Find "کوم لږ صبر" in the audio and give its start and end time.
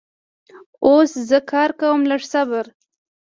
1.79-2.65